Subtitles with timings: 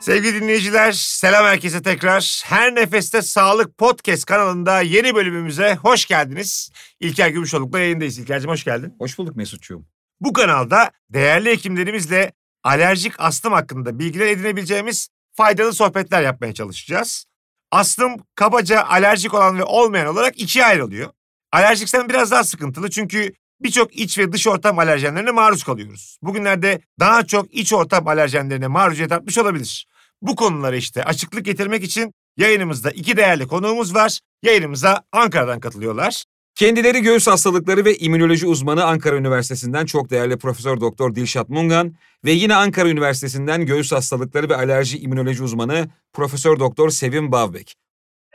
[0.00, 2.42] Sevgili dinleyiciler, selam herkese tekrar.
[2.46, 6.70] Her Nefeste Sağlık Podcast kanalında yeni bölümümüze hoş geldiniz.
[7.00, 8.18] İlker Gümüşoluk'la yayındayız.
[8.18, 8.94] İlker'cim hoş geldin.
[8.98, 9.84] Hoş bulduk Mesut'cuğum.
[10.20, 12.32] Bu kanalda değerli hekimlerimizle
[12.64, 17.24] alerjik astım hakkında bilgiler edinebileceğimiz faydalı sohbetler yapmaya çalışacağız.
[17.70, 21.10] Astım kabaca alerjik olan ve olmayan olarak ikiye ayrılıyor.
[21.52, 23.32] Alerjiksen biraz daha sıkıntılı çünkü
[23.62, 26.18] birçok iç ve dış ortam alerjenlerine maruz kalıyoruz.
[26.22, 29.86] Bugünlerde daha çok iç ortam alerjenlerine maruziyet artmış olabilir.
[30.22, 34.20] Bu konulara işte açıklık getirmek için yayınımızda iki değerli konuğumuz var.
[34.42, 36.24] Yayınımıza Ankara'dan katılıyorlar.
[36.54, 42.30] Kendileri göğüs hastalıkları ve immünoloji uzmanı Ankara Üniversitesi'nden çok değerli Profesör Doktor Dilşat Mungan ve
[42.30, 47.76] yine Ankara Üniversitesi'nden göğüs hastalıkları ve alerji immünoloji uzmanı Profesör Doktor Sevim Bavbek.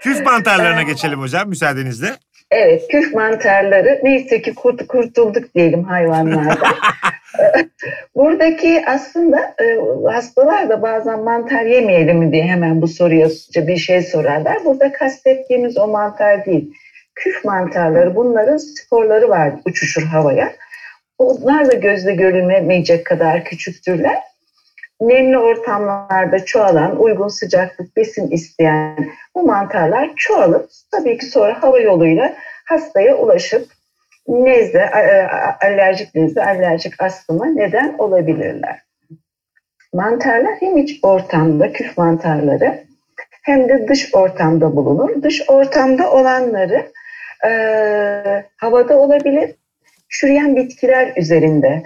[0.02, 2.18] Küf mantarlarına geçelim hocam müsaadenizle.
[2.52, 6.76] Evet, küf mantarları neyse ki kurt, kurtulduk diyelim hayvanlardan.
[8.16, 9.78] Buradaki aslında e,
[10.12, 14.66] hastalar da bazen mantar yemeyelim mi diye hemen bu soruya bir şey sorarlar.
[14.66, 16.74] Burada kastettiğimiz o mantar değil.
[17.16, 20.54] Küf mantarları bunların sporları var uçuşur havaya.
[21.18, 24.18] Onlar da gözle görülmeyecek kadar küçüktürler.
[25.02, 32.36] Nemli ortamlarda çoğalan, uygun sıcaklık, besin isteyen bu mantarlar çoğalıp tabii ki sonra hava yoluyla
[32.66, 33.68] hastaya ulaşıp
[34.28, 34.90] nezle,
[35.62, 38.82] alerjik nezle, alerjik astıma neden olabilirler.
[39.94, 42.84] Mantarlar hem iç ortamda, küf mantarları
[43.44, 45.24] hem de dış ortamda bulunur.
[45.24, 46.92] Dış ortamda olanları
[47.46, 47.50] e,
[48.58, 49.56] havada olabilir,
[50.20, 51.84] çürüyen bitkiler üzerinde.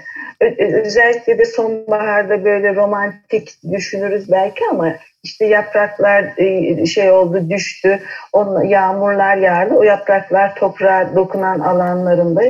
[0.59, 7.99] Özellikle de sonbaharda böyle romantik düşünürüz belki ama işte yapraklar e, şey oldu düştü,
[8.33, 12.44] on, yağmurlar yağdı, o yapraklar toprağa dokunan alanlarında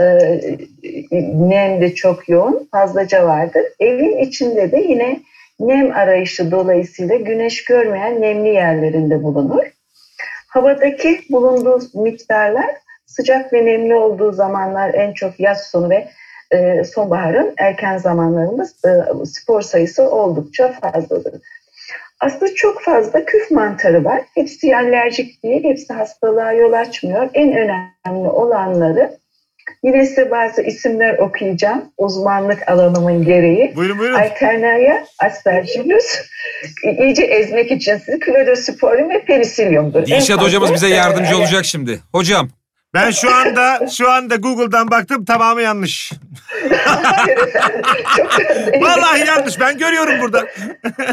[0.00, 0.04] e,
[1.32, 3.62] nem de çok yoğun, fazlaca vardır.
[3.80, 5.20] Evin içinde de yine
[5.60, 9.64] nem arayışı dolayısıyla güneş görmeyen nemli yerlerinde bulunur.
[10.48, 12.70] Havadaki bulunduğu miktarlar
[13.10, 16.08] sıcak ve nemli olduğu zamanlar en çok yaz sonu ve
[16.50, 18.90] e, sonbaharın erken zamanlarında e,
[19.24, 21.34] spor sayısı oldukça fazladır.
[22.20, 24.20] Aslında çok fazla küf mantarı var.
[24.34, 27.30] Hepsi alerjik değil, hepsi hastalığa yol açmıyor.
[27.34, 29.18] En önemli olanları
[29.82, 31.84] yine size bazı isimler okuyacağım.
[31.98, 33.72] Uzmanlık alanımın gereği.
[33.76, 34.14] Buyurun buyurun.
[34.14, 36.18] Alternaria, aspergillus.
[36.98, 40.06] İyice ezmek için sizi klodosporum ve perisilyumdur.
[40.06, 42.00] Dilşat hocamız bize yardımcı olacak şimdi.
[42.12, 42.48] Hocam
[42.94, 46.12] Ben şu anda şu anda Google'dan baktım tamamı yanlış.
[48.80, 49.60] Vallahi yanlış.
[49.60, 50.46] Ben görüyorum burada.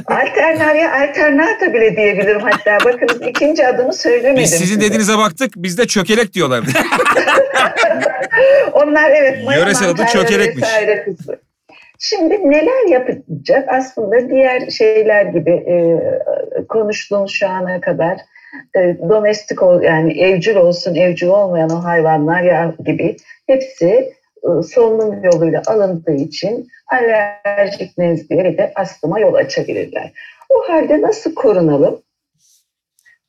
[0.06, 2.78] Alternaria alternata bile diyebilirim hatta.
[2.86, 4.44] Bakınız ikinci adımı söylemedim.
[4.44, 4.82] biz sizin size.
[4.82, 6.70] dediğinize baktık bizde çökelek diyorlardı.
[8.74, 9.44] Onlar evet.
[9.44, 10.70] maya Yöresel adı çökelekmiş.
[12.00, 13.70] Şimdi neler yapacak?
[13.70, 15.76] Aslında diğer şeyler gibi e,
[16.70, 18.18] konuştuğumuz şu ana kadar
[18.76, 24.14] e, domestik yani evcil olsun evcil olmayan o hayvanlar ya gibi hepsi
[24.44, 30.12] e, solunum yoluyla alındığı için alerjik nezleye de astıma yol açabilirler.
[30.50, 32.02] O halde nasıl korunalım?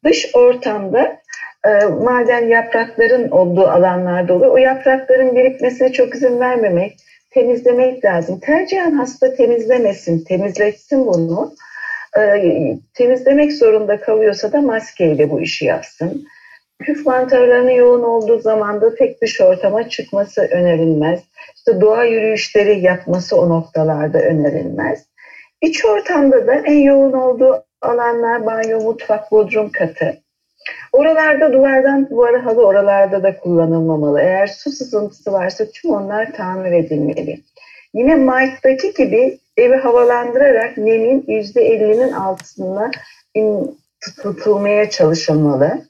[0.05, 1.19] Dış ortamda
[1.67, 4.53] e, maden yaprakların olduğu alanlarda oluyor.
[4.53, 6.97] O yaprakların birikmesine çok izin vermemek,
[7.31, 8.41] temizlemek lazım.
[8.41, 11.55] Tercihen hasta temizlemesin, temizletsin bunu.
[12.17, 16.27] E, temizlemek zorunda kalıyorsa da maskeyle bu işi yapsın.
[16.83, 21.21] Küf mantarlarının yoğun olduğu zaman da tek dış ortama çıkması önerilmez.
[21.57, 25.05] İşte doğa yürüyüşleri yapması o noktalarda önerilmez.
[25.63, 30.19] İç ortamda da en yoğun olduğu alanlar banyo, mutfak, bodrum katı.
[30.93, 34.21] Oralarda duvardan duvara halı oralarda da kullanılmamalı.
[34.21, 37.41] Eğer su sızıntısı varsa tüm onlar tamir edilmeli.
[37.95, 42.91] Yine Mike'daki gibi evi havalandırarak nemin %50'nin altına
[43.35, 43.79] in-
[44.23, 45.83] tutulmaya çalışılmalı.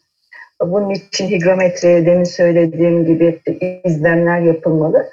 [0.62, 3.40] Bunun için higrometreye demin söylediğim gibi
[3.84, 5.10] izlemler yapılmalı.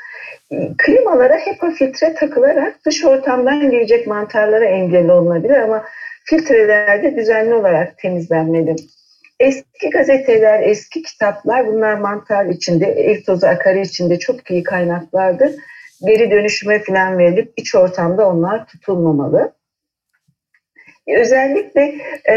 [0.77, 5.85] Klimalara HEPA filtre takılarak dış ortamdan girecek mantarlara engel olunabilir ama
[6.25, 8.75] filtreler de düzenli olarak temizlenmeli.
[9.39, 15.51] Eski gazeteler, eski kitaplar bunlar mantar içinde, ev tozu akarı içinde çok iyi kaynaklardır.
[16.05, 19.53] Geri dönüşüme falan verilip iç ortamda onlar tutulmamalı.
[21.07, 22.33] Özellikle e,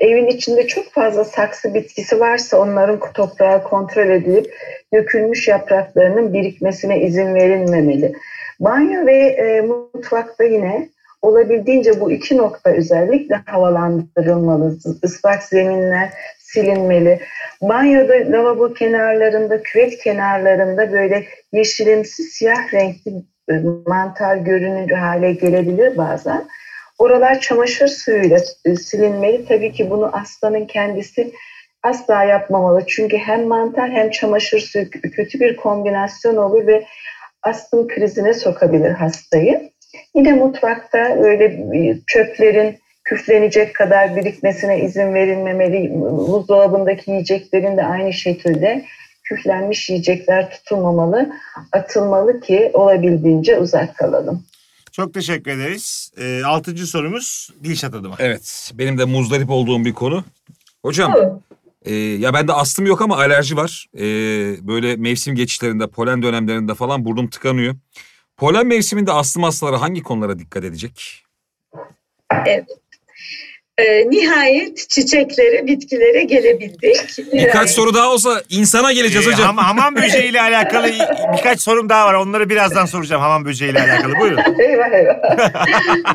[0.00, 4.54] evin içinde çok fazla saksı bitkisi varsa onların toprağa kontrol edilip
[4.94, 8.12] dökülmüş yapraklarının birikmesine izin verilmemeli.
[8.60, 10.88] Banyo ve e, mutfakta yine
[11.22, 14.78] olabildiğince bu iki nokta özellikle havalandırılmalı.
[15.02, 16.10] Islak zeminler
[16.52, 17.20] silinmeli.
[17.62, 23.12] Banyoda lavabo kenarlarında, küvet kenarlarında böyle yeşilimsi siyah renkli
[23.86, 26.44] mantar görünür hale gelebilir bazen.
[26.98, 28.38] oralar çamaşır suyuyla
[28.80, 29.44] silinmeli.
[29.44, 31.32] Tabii ki bunu hastanın kendisi
[31.82, 32.86] asla yapmamalı.
[32.86, 36.84] Çünkü hem mantar hem çamaşır suyu kötü bir kombinasyon olur ve
[37.42, 39.70] astım krizine sokabilir hastayı.
[40.14, 41.56] Yine mutfakta öyle
[42.06, 42.78] çöplerin
[43.10, 45.90] küflenecek kadar birikmesine izin verilmemeli.
[46.00, 48.86] Buzdolabındaki yiyeceklerin de aynı şekilde
[49.24, 51.32] küflenmiş yiyecekler tutulmamalı,
[51.72, 54.42] atılmalı ki olabildiğince uzak kalalım.
[54.92, 56.12] Çok teşekkür ederiz.
[56.18, 58.16] E, altıncı sorumuz Dilşat adıma.
[58.18, 60.24] Evet, benim de muzdarip olduğum bir konu.
[60.82, 61.40] Hocam,
[61.84, 63.86] e, ya bende astım yok ama alerji var.
[63.94, 64.02] E,
[64.68, 67.74] böyle mevsim geçişlerinde, polen dönemlerinde falan burnum tıkanıyor.
[68.36, 71.24] Polen mevsiminde astım hastaları hangi konulara dikkat edecek?
[72.46, 72.79] Evet.
[73.80, 77.18] E, nihayet çiçeklere, bitkilere gelebildik.
[77.32, 79.56] Birkaç soru daha olsa insana geleceğiz Ee, hocam.
[79.56, 80.86] ham- hamam böceğiyle alakalı
[81.36, 82.14] birkaç sorum daha var.
[82.14, 84.14] Onları birazdan soracağım hamam böceğiyle alakalı.
[84.20, 84.38] Buyurun.
[84.58, 85.16] Eyvah eyvah.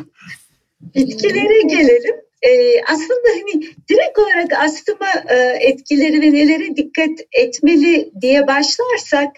[0.94, 2.14] Bitkilere gelelim.
[2.42, 9.30] Ee, aslında hani direkt olarak astıma e, etkileri ve nelere dikkat etmeli diye başlarsak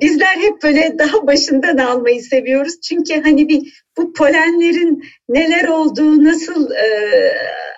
[0.00, 2.80] bizler hep böyle daha başından almayı seviyoruz.
[2.80, 6.86] Çünkü hani bir bu polenlerin neler olduğu, nasıl e,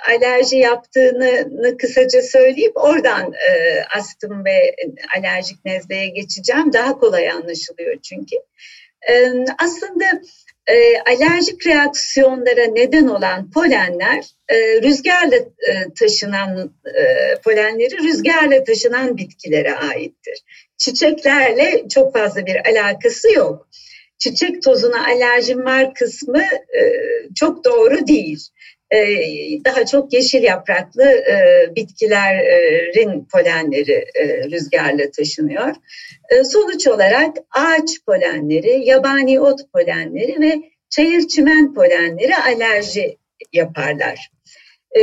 [0.08, 4.76] alerji yaptığını kısaca söyleyip oradan e, astım ve
[5.18, 6.72] alerjik nezleye geçeceğim.
[6.72, 8.36] Daha kolay anlaşılıyor çünkü.
[9.10, 10.04] E, aslında
[10.66, 19.74] e, alerjik reaksiyonlara neden olan polenler e, rüzgarla e, taşınan e, polenleri rüzgarla taşınan bitkilere
[19.74, 20.42] aittir.
[20.82, 23.68] Çiçeklerle çok fazla bir alakası yok.
[24.18, 26.42] Çiçek tozuna alerjim var kısmı
[26.78, 26.82] e,
[27.34, 28.38] çok doğru değil.
[28.90, 28.98] E,
[29.64, 35.74] daha çok yeşil yapraklı e, bitkilerin polenleri e, rüzgarla taşınıyor.
[36.30, 43.16] E, sonuç olarak ağaç polenleri, yabani ot polenleri ve çayır çimen polenleri alerji
[43.52, 44.30] yaparlar.
[44.98, 45.02] E,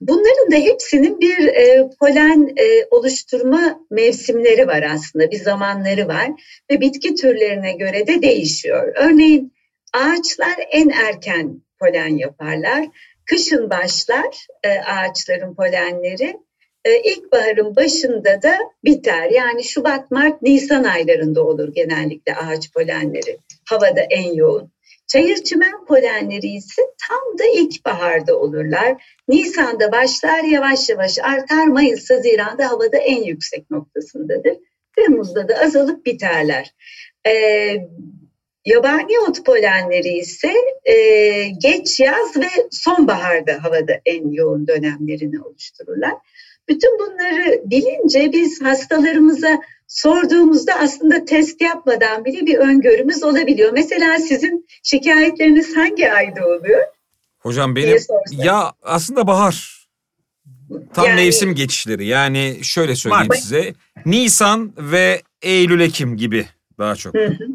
[0.00, 6.30] bunların da hepsinin bir e, polen e, oluşturma mevsimleri var aslında, bir zamanları var
[6.70, 8.92] ve bitki türlerine göre de değişiyor.
[8.96, 9.52] Örneğin
[9.92, 12.86] ağaçlar en erken polen yaparlar.
[13.24, 16.36] Kışın başlar e, ağaçların polenleri.
[16.84, 19.30] E, ilkbaharın başında da biter.
[19.30, 23.38] Yani Şubat, Mart, Nisan aylarında olur genellikle ağaç polenleri.
[23.68, 24.73] Havada en yoğun.
[25.06, 29.04] Çayır çimen polenleri ise tam da ilkbaharda olurlar.
[29.28, 31.66] Nisan'da başlar yavaş yavaş artar.
[31.66, 34.56] Mayıs, Haziran'da havada en yüksek noktasındadır.
[34.96, 36.74] Temmuz'da da azalıp biterler.
[37.26, 37.76] Ee,
[38.64, 40.52] Yabani ot polenleri ise
[40.84, 40.94] e,
[41.48, 46.12] geç yaz ve sonbaharda havada en yoğun dönemlerini oluştururlar.
[46.68, 53.72] Bütün bunları bilince biz hastalarımıza sorduğumuzda aslında test yapmadan bile bir öngörümüz olabiliyor.
[53.72, 56.82] Mesela sizin şikayetleriniz hangi ayda oluyor?
[57.38, 57.98] Hocam benim
[58.30, 59.84] ya aslında bahar.
[60.94, 62.06] Tam yani, mevsim geçişleri.
[62.06, 63.38] Yani şöyle söyleyeyim Mart.
[63.38, 63.74] size.
[64.06, 66.46] Nisan ve Eylül Ekim gibi
[66.78, 67.14] daha çok.
[67.14, 67.48] Hı hı.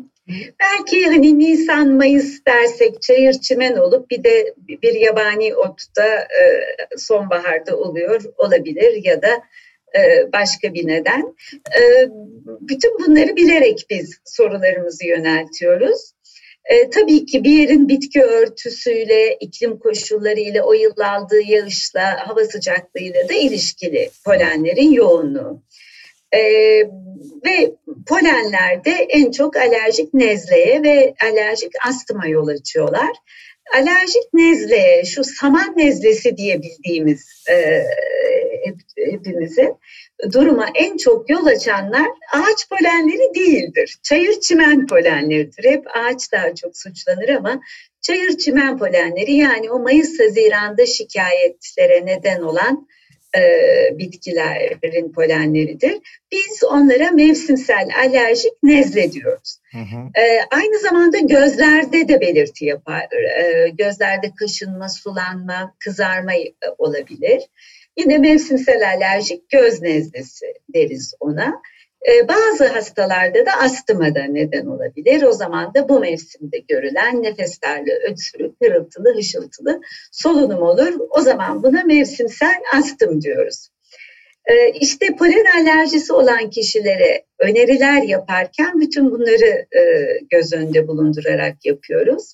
[0.60, 6.66] Belki hani Nisan Mayıs dersek çayır çimen olup bir de bir yabani ot da e,
[6.98, 9.42] sonbaharda oluyor olabilir ya da
[10.34, 11.36] başka bir neden.
[11.80, 12.10] E,
[12.46, 16.14] bütün bunları bilerek biz sorularımızı yöneltiyoruz.
[16.66, 23.30] E, tabii ki bir yerin bitki örtüsüyle, iklim koşullarıyla, o yıl aldığı yağışla, hava sıcaklığıyla
[23.30, 25.64] da ilişkili polenlerin yoğunluğu.
[26.34, 26.40] E,
[27.46, 27.72] ve
[28.08, 33.12] polenlerde en çok alerjik nezleye ve alerjik astıma yol açıyorlar.
[33.76, 37.84] Alerjik nezleye, şu saman nezlesi diye bildiğimiz e,
[38.96, 39.76] hepimizin
[40.34, 43.98] duruma en çok yol açanlar ağaç polenleri değildir.
[44.04, 45.64] Çayır çimen polenleridir.
[45.64, 47.62] Hep ağaç daha çok suçlanır ama
[48.02, 52.88] çayır çimen polenleri yani o Mayıs-Haziran'da şikayetlere neden olan
[53.38, 53.42] e,
[53.98, 55.98] bitkilerin polenleridir.
[56.32, 59.60] Biz onlara mevsimsel alerjik nezle diyoruz.
[59.72, 60.22] Hı hı.
[60.22, 63.08] E, aynı zamanda gözlerde de belirti yapar.
[63.40, 67.42] E, gözlerde kaşınma, sulanma, kızarma e, olabilir.
[68.00, 71.62] Yine mevsimsel alerjik göz nezlesi deriz ona.
[72.08, 75.24] Ee, bazı hastalarda da astıma da neden olabilir.
[75.24, 80.94] O zaman da bu mevsimde görülen nefes darlığı, öksürük, hırıltılı, hışıltılı solunum olur.
[81.10, 83.70] O zaman buna mevsimsel astım diyoruz.
[84.46, 92.34] Ee, işte polen alerjisi olan kişilere öneriler yaparken bütün bunları e, göz önünde bulundurarak yapıyoruz.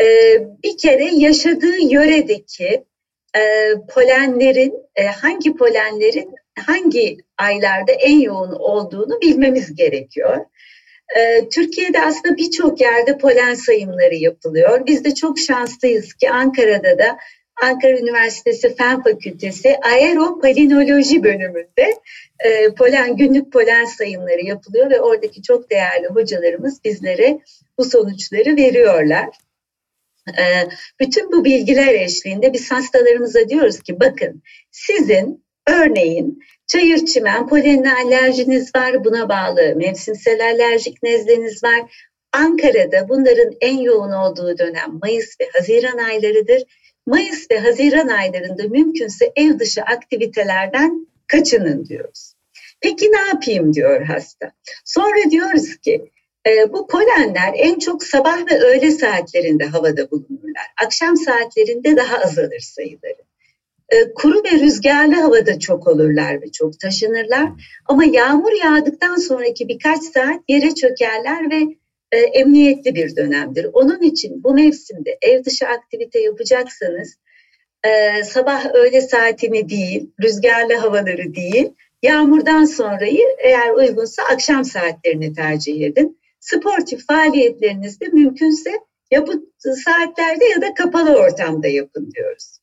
[0.00, 0.04] Ee,
[0.64, 2.84] bir kere yaşadığı yöredeki
[3.36, 6.34] e, polenlerin, e, hangi polenlerin
[6.66, 10.44] hangi aylarda en yoğun olduğunu bilmemiz gerekiyor.
[11.16, 14.86] Ee, Türkiye'de aslında birçok yerde polen sayımları yapılıyor.
[14.86, 17.18] Biz de çok şanslıyız ki Ankara'da da
[17.62, 21.94] Ankara Üniversitesi Fen Fakültesi Aeropalinoloji bölümünde
[22.44, 27.38] e, polen günlük polen sayımları yapılıyor ve oradaki çok değerli hocalarımız bizlere
[27.78, 29.28] bu sonuçları veriyorlar.
[30.28, 30.68] E,
[31.00, 38.74] bütün bu bilgiler eşliğinde biz hastalarımıza diyoruz ki bakın sizin örneğin çayır çimen polenine alerjiniz
[38.76, 42.08] var buna bağlı mevsimsel alerjik nezleniz var.
[42.32, 46.62] Ankara'da bunların en yoğun olduğu dönem Mayıs ve Haziran aylarıdır
[47.06, 52.34] Mayıs ve Haziran aylarında mümkünse ev dışı aktivitelerden kaçının diyoruz.
[52.80, 54.52] Peki ne yapayım diyor hasta.
[54.84, 56.10] Sonra diyoruz ki
[56.46, 60.66] e, bu polenler en çok sabah ve öğle saatlerinde havada bulunurlar.
[60.84, 63.22] Akşam saatlerinde daha azalır sayıları.
[63.88, 67.48] E, kuru ve rüzgarlı havada çok olurlar ve çok taşınırlar.
[67.86, 71.76] Ama yağmur yağdıktan sonraki birkaç saat yere çökerler ve
[72.12, 73.66] e, emniyetli bir dönemdir.
[73.72, 77.16] Onun için bu mevsimde ev dışı aktivite yapacaksanız
[77.84, 81.72] e, sabah öğle saatini değil, rüzgarlı havaları değil,
[82.02, 86.18] yağmurdan sonrayı eğer uygunsa akşam saatlerini tercih edin.
[86.44, 88.70] Sportif faaliyetlerinizde mümkünse
[89.10, 89.32] ya bu
[89.84, 92.58] saatlerde ya da kapalı ortamda yapın diyoruz.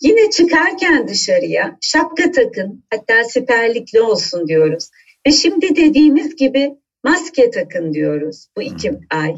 [0.00, 4.90] Yine çıkarken dışarıya şapka takın, hatta siperlikli olsun diyoruz.
[5.26, 6.74] Ve şimdi dediğimiz gibi
[7.04, 9.34] Maske takın diyoruz bu iki ay.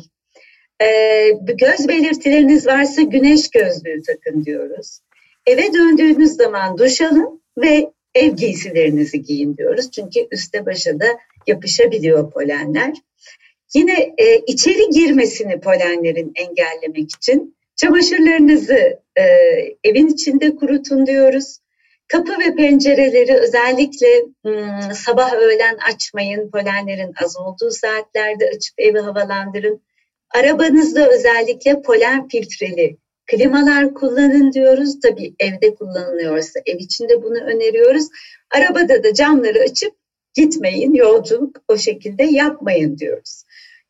[0.83, 5.01] Ee, göz belirtileriniz varsa güneş gözlüğü takın diyoruz.
[5.47, 9.91] Eve döndüğünüz zaman duş alın ve ev giysilerinizi giyin diyoruz.
[9.91, 11.07] Çünkü üste başa da
[11.47, 12.93] yapışabiliyor polenler.
[13.75, 19.23] Yine e, içeri girmesini polenlerin engellemek için çamaşırlarınızı e,
[19.85, 21.59] evin içinde kurutun diyoruz.
[22.09, 24.07] Kapı ve pencereleri özellikle
[24.47, 26.51] ım, sabah öğlen açmayın.
[26.51, 29.83] Polenlerin az olduğu saatlerde açıp evi havalandırın.
[30.31, 35.01] Arabanızda özellikle polen filtreli klimalar kullanın diyoruz.
[35.01, 38.07] Tabii evde kullanılıyorsa ev içinde bunu öneriyoruz.
[38.51, 39.95] Arabada da camları açıp
[40.35, 43.45] gitmeyin, yolculuk o şekilde yapmayın diyoruz.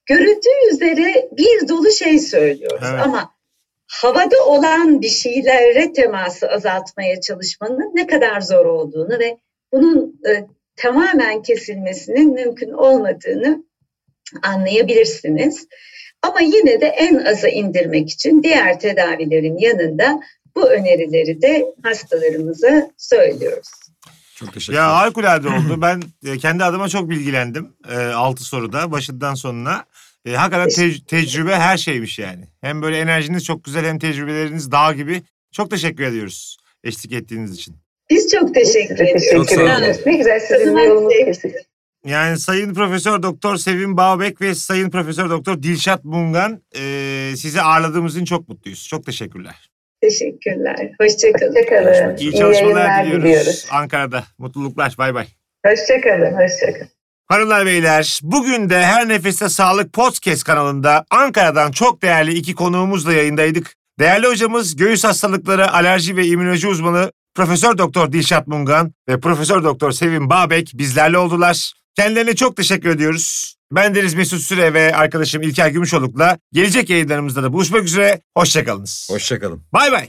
[0.06, 3.00] Görüldüğü üzere bir dolu şey söylüyoruz evet.
[3.06, 3.34] ama
[3.86, 9.38] havada olan bir şeylere teması azaltmaya çalışmanın ne kadar zor olduğunu ve
[9.72, 10.44] bunun e,
[10.76, 13.64] tamamen kesilmesinin mümkün olmadığını
[14.42, 15.66] anlayabilirsiniz.
[16.22, 20.20] Ama yine de en aza indirmek için diğer tedavilerin yanında
[20.56, 23.70] bu önerileri de hastalarımıza söylüyoruz.
[24.44, 24.88] Çok teşekkür ederim.
[24.88, 25.82] Ya harikulade oldu.
[25.82, 27.72] Ben e, kendi adıma çok bilgilendim.
[27.90, 29.84] E, altı soruda başından sonuna.
[30.24, 32.48] E, hakikaten te- tecrübe her şeymiş yani.
[32.60, 35.22] Hem böyle enerjiniz çok güzel hem tecrübeleriniz dağ gibi.
[35.52, 37.76] Çok teşekkür ediyoruz eşlik ettiğiniz için.
[38.10, 39.24] Biz çok teşekkür ediyoruz.
[39.32, 39.94] Çok sağ olun.
[40.06, 41.54] Ne güzel sizin yolunuz kesin.
[42.06, 48.16] Yani Sayın Profesör Doktor Sevim Bağbek ve Sayın Profesör Doktor Dilşat Mungan e, sizi ağırladığımız
[48.16, 48.88] için çok mutluyuz.
[48.88, 49.70] Çok teşekkürler.
[50.02, 50.90] Teşekkürler.
[51.00, 51.54] Hoşçakalın.
[51.54, 52.16] Hoşçakalın.
[52.16, 53.24] İyi çalışmalar diliyoruz.
[53.24, 53.66] diliyoruz.
[53.70, 54.24] Ankara'da.
[54.38, 54.94] Mutluluklar.
[54.98, 55.26] Bay bay.
[55.66, 56.32] Hoşçakalın.
[56.32, 56.88] Hoşçakalın.
[57.26, 63.74] Hanımlar beyler bugün de Her Nefeste Sağlık Podcast kanalında Ankara'dan çok değerli iki konuğumuzla yayındaydık.
[63.98, 69.92] Değerli hocamız göğüs hastalıkları, alerji ve immünoloji uzmanı Profesör Doktor Dilşat Mungan ve Profesör Doktor
[69.92, 71.72] Sevim Bağbek bizlerle oldular.
[71.96, 73.56] Kendilerine çok teşekkür ediyoruz.
[73.72, 78.20] Ben Deniz Mesut Süre ve arkadaşım İlker Gümüşoluk'la gelecek yayınlarımızda da buluşmak üzere.
[78.36, 79.08] Hoşçakalınız.
[79.10, 79.62] Hoşçakalın.
[79.72, 80.08] Bay bay.